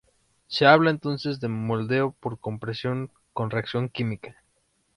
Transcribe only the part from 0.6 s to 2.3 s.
habla entonces de "moldeo